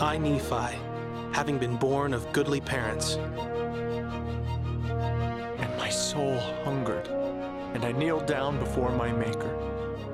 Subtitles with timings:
[0.00, 0.78] I, Nephi,
[1.32, 3.16] having been born of goodly parents,
[5.58, 7.08] And my soul hungered,
[7.74, 9.54] and I kneeled down before my Maker,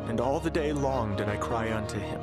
[0.08, 2.20] and all the day long did I cry unto him.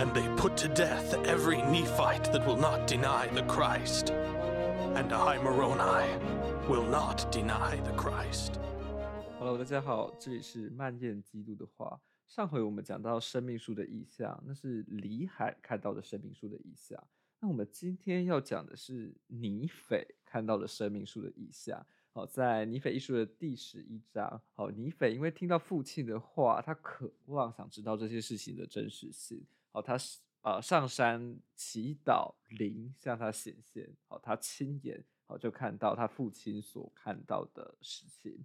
[0.00, 5.36] and they put to death every Nephite that will not deny the Christ, and I,
[5.42, 6.08] Moroni,
[6.68, 8.58] will not deny the Christ.
[9.40, 11.98] Hello，大家好，这里是漫念基督的话。
[12.26, 17.02] 上回我们讲到生命树的意象，那是李海看到的生命树的意象。
[17.40, 21.86] 那我们今天要讲的是尼斐看到的生命树的意象。
[22.12, 29.42] 好，在尼斐艺术的第十一章，好，尼斐因为听到父亲的话，他渴望想知道这些事情的真实性。
[29.72, 33.90] 好，他是呃上山祈祷，灵向他显现。
[34.06, 38.44] 好，他亲眼好就看到他父亲所看到的事情。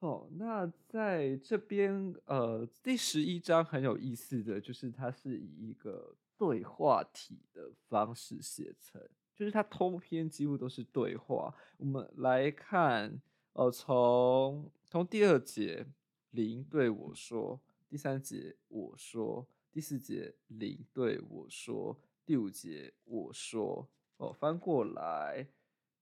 [0.00, 9.00] 哦，那在这边呃第十一章很有意思的就是它是以一个对话体的方式写成，
[9.34, 11.52] 就是它通篇几乎都是对话。
[11.78, 13.20] 我们来看，
[13.54, 15.86] 呃，从从第二节
[16.30, 19.46] 灵对我说，第三节我说。
[19.70, 23.88] 第四节，灵对我说；第五节，我说。
[24.16, 25.46] 哦，翻过来，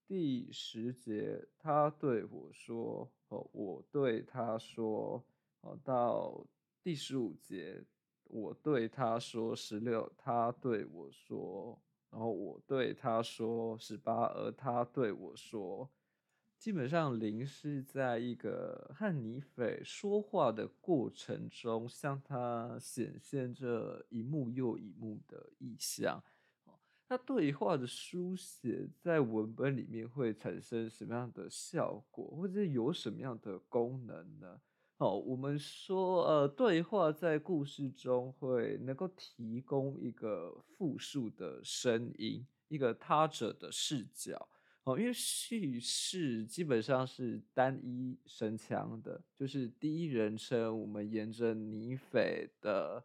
[0.06, 3.10] 第十节，他对我说。
[3.28, 5.24] 哦，我对他说。
[5.62, 6.46] 哦，到
[6.82, 7.84] 第十五节，
[8.24, 9.54] 我对他说。
[9.54, 11.82] 十六，他对我说。
[12.10, 13.76] 然后我对他说。
[13.78, 15.90] 十八，而他对我说。
[16.56, 26.22] 基本上，灵是在一个和尼斐说话的过程中，向他显现着一幕又一幕的意象。
[27.08, 34.60] 那对话的书写在文本里面会产生什么样的效果，或者有什么样的功能呢？
[34.98, 44.48] 哦，我们说，呃，对话在故事中会能够提供一个复数的声音，一个他者的视角。
[44.84, 53.04] 哦，因为叙事基本上是单一声腔的，就是第一人称，我们沿着尼斐的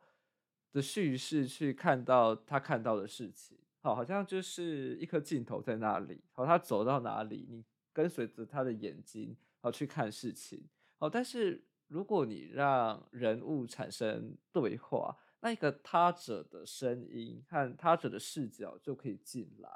[0.72, 19.70] 的叙事去看到他看到的事情，好，好像就是一颗镜头在那里，好，他走到哪里，你跟随着他的眼睛，好去看事情，好，但是如果你让人物产生对话，那一个他者的声音和他者的视角就可以进来。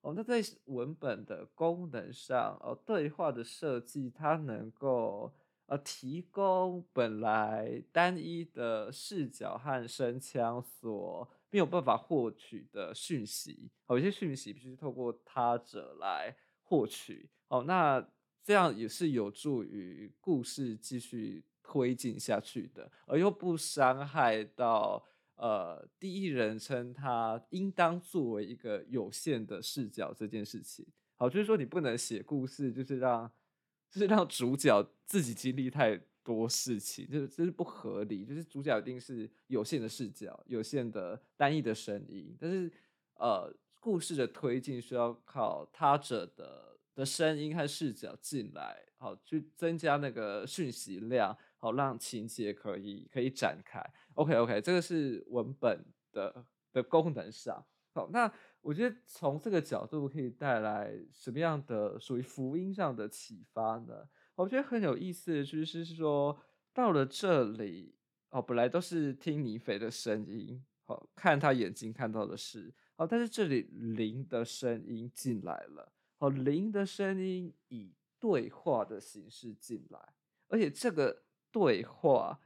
[0.00, 5.32] 哦，那在文本的功能上，哦，对话的设计，它能够
[5.66, 18.04] 呃提供本来单一的视角和声腔所没有办法获取的讯息，哦，有些讯息必须透过他者来获取，哦，那
[18.42, 25.06] 这样也是有助于故事继续推进下去的，而又不伤害到。
[25.34, 30.86] 呃，第一人称他应当作为一个有限的视角这件事情，
[31.16, 33.28] 好，就是说你不能写故事，就是让，
[33.90, 38.24] 就是让主角自己经历太多事情，这这是不合理。
[38.24, 42.70] 就是主角一定是有限的视角，有限的单一的声音，但是
[43.14, 51.36] 呃，故事的推进需要靠他者的的声音和视角进来，好，去增加那个讯息量。
[51.56, 53.80] 好，让情节可以可以展开。
[54.14, 57.64] OK OK，这个是文本的的功能上。
[57.94, 64.08] 好，那我觉得从这个角度可以带来什么样的属于福音上的启发呢？
[64.34, 66.38] 我觉得很有意思的就是说，
[66.72, 67.94] 到了这里，
[68.30, 79.98] 哦，本来都是听尼斐的声音，好，看他眼睛看到的事，好，但是这里灵的声音进来了，哦，灵的声音以对话的形式进来，
[80.48, 81.22] 而且这个。
[81.52, 82.40] 对话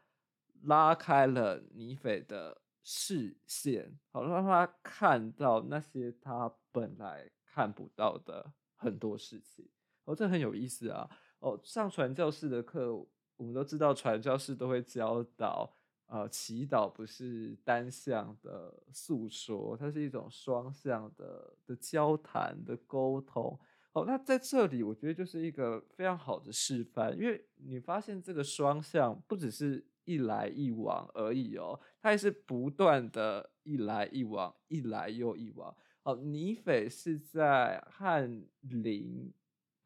[0.62, 9.68] 拉开了尼斐的视线，好让他看到那些他本来看不到的很多事情。
[10.06, 11.08] 哦，这很有意思啊！
[11.40, 12.94] 哦，上传教士的课，
[13.36, 15.70] 我们都知道传教士都会教导，
[16.06, 23.58] 呃，祈祷不是单向的诉说，它是一种双向的的交谈的沟通。
[23.92, 35.74] 哦，那在这里我觉得就是一个非常好的示范，因为你发现这个双向不只是一来一往而已哦，它也是不断的一来一往，一来又一往。
[36.02, 39.32] 哦，尼斐是在翰林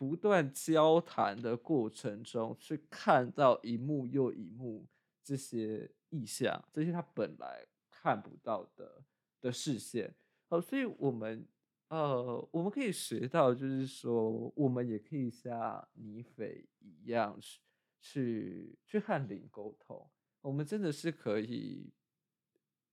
[0.00, 4.87] 不断交谈的过程中，去看到一幕又一幕
[5.23, 9.05] 这些意象，这些他本来看不到的
[9.43, 10.14] 的视线。
[10.49, 11.47] 哦，所以我们。
[11.88, 17.58] 呃，我们可以学到，就是说，我们也可以像尼斐一样去
[18.00, 20.08] 去去和灵沟通。
[20.41, 21.93] 我们真的是可以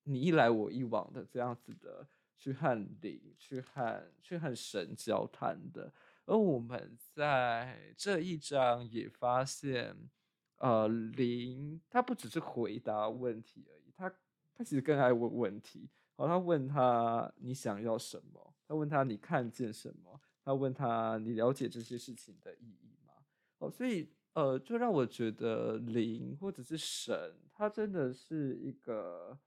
[0.01, 2.07] 你一来我一往的这样子的
[2.39, 5.93] 去和灵、去和去和神交谈的。
[6.27, 9.95] 而我们在这一章也发现，
[10.57, 14.13] 呃，灵他不只是回答问题而已，他
[14.53, 15.89] 他其实更爱问问题。
[16.17, 18.53] 哦，他问他你想要什么？
[18.67, 20.21] 他问他你看见什么？
[20.43, 23.13] 他问他你了解这些事情的意义吗？
[23.59, 29.39] 哦，所以呃，就让我觉得灵或者是神，他真的是一个。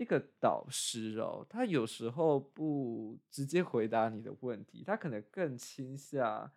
[0.00, 6.50] 一个导师哦，他有时候不直接回答你的问题，他可能更倾向，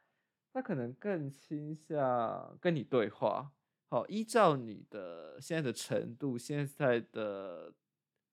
[0.53, 3.51] 他可能更倾向跟你对话。
[3.89, 7.73] 好，依照你的现在的程度、现在的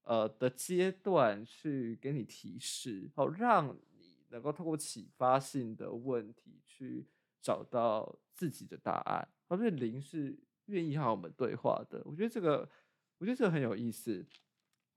[0.02, 7.04] 呃的阶段去给你提示，好，让你能够透过启发性的问题去
[7.42, 9.28] 找到自己的答案。
[9.48, 12.70] 而且灵是愿意和我们对话的，我觉得这个，
[13.18, 14.24] 我觉得这个很有意思。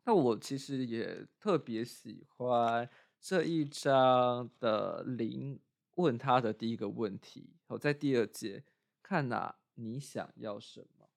[0.06, 2.90] 那我其实也特别喜欢
[3.22, 5.58] 这一章的灵
[5.96, 7.56] 问他的第一个问题。
[7.68, 8.66] 好，在第二节
[9.02, 11.10] 看哪，你想要什么？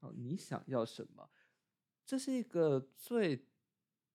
[0.00, 1.30] 哦，你想要什么？
[2.04, 3.46] 这是一个最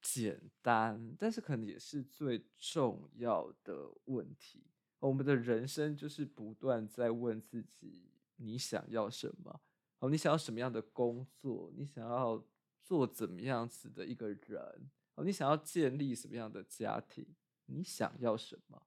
[0.01, 4.65] 简单，但是可能也是最重要的问题。
[4.99, 9.61] 我们的人生就是不断在问自己：你想要什么？
[9.99, 11.71] 哦，你想要什么样的工作？
[11.77, 12.43] 你想要？
[12.83, 14.89] 做怎么样子的一个人？
[15.15, 17.25] 哦，你想要建立什么样的家庭？
[17.65, 18.81] 你想要什么？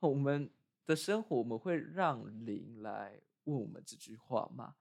[0.00, 0.50] 我们
[0.86, 4.76] 的生活，我们会让灵来问我们这句话吗？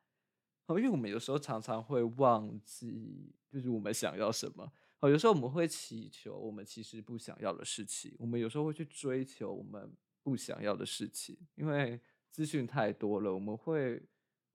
[0.67, 4.71] 哦，因为我们有时候常常会忘记，就是我们想要什么。
[4.99, 14.01] 哦，有时候我们会祈求我们其实不想要的事情，我们有时候会去追求我们不想要的事情，因为资讯太多了，我们会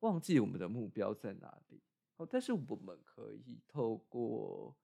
[0.01, 1.81] 忘记我们的目标在哪里。
[2.31, 4.77] 但是我们可以透过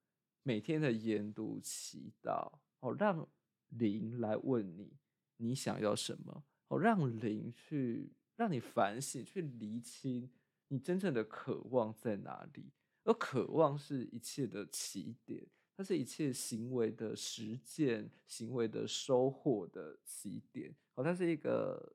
[0.43, 2.51] 每天的研读、祈祷，
[2.81, 3.29] 哦，让
[3.69, 4.97] 灵来问你，
[5.37, 6.45] 你想要什么？
[6.69, 10.31] 哦，让灵去让你反省，去厘清
[10.69, 12.71] 你真正的渴望在哪里。
[13.05, 15.47] 而渴望是一切的起点，
[15.77, 20.75] 它是一切行为的实践、行为的收获的起点。
[20.95, 21.95] 哦，它是一个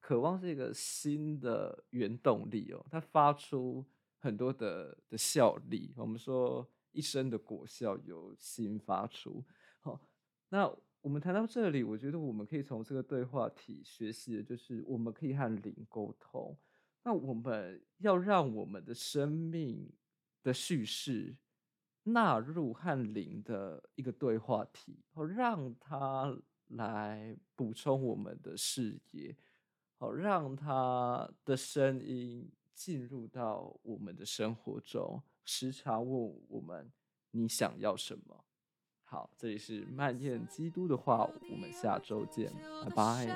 [0.00, 3.84] 渴望，是一个新的原动力哦，它发出。
[4.22, 9.44] 很多的的效力，我们说一生的果效由心发出。
[9.80, 10.00] 好，
[10.48, 16.56] 那我们谈到这里，我觉得我们可以从这个对话题学习的就是，我们可以和灵沟通。
[17.02, 19.92] 那我们要让我们的生命
[20.44, 21.36] 的叙事
[22.04, 29.36] 纳入和灵的一个对话题，好，让他来补充我们的视野，
[29.98, 32.48] 好，让他的声音。
[32.74, 36.90] 进入到我们的生活中，时常问我们
[37.32, 38.44] ：“你想要什么？”
[39.04, 42.50] 好，这里是曼燕基督的话，我们下周见，
[42.84, 43.26] 拜拜。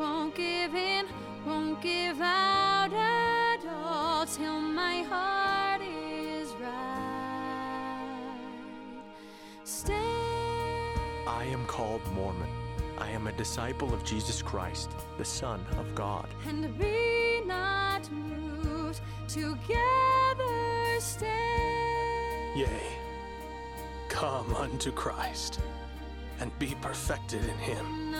[0.00, 1.04] won't give in,
[1.46, 8.34] won't give out at all till my heart is right.
[9.62, 9.92] Stay.
[11.28, 12.48] I am called Mormon.
[12.96, 16.28] I am a disciple of Jesus Christ, the Son of God.
[16.48, 22.52] And be not moved, together stay.
[22.56, 22.96] Yea,
[24.08, 25.60] come unto Christ
[26.40, 28.10] and be perfected in Him.